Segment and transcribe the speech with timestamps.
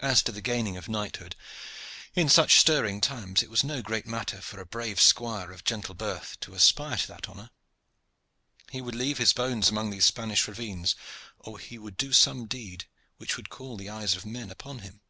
[0.00, 1.36] As to the gaining of knighthood,
[2.14, 5.94] in such stirring times it was no great matter for a brave squire of gentle
[5.94, 7.50] birth to aspire to that honor.
[8.70, 10.96] He would leave his bones among these Spanish ravines,
[11.38, 12.86] or he would do some deed
[13.18, 15.02] which would call the eyes of men upon him.